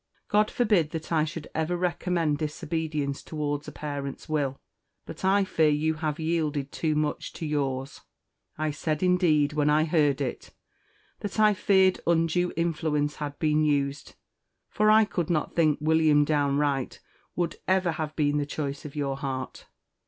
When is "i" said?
1.11-1.25, 5.23-5.43, 8.57-8.71, 9.69-9.83, 11.39-11.53, 14.93-15.05